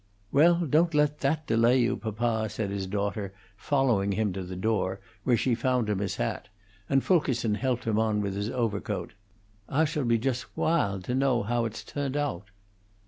[0.31, 4.99] "Well, don't let that delay you, papa," said his daughter, following him to the door,
[5.25, 6.47] where she found him his hat,
[6.89, 9.13] and Fulkerson helped him on with his overcoat.
[9.69, 12.49] "Ah shall be jost wald to know ho' it's toned oat."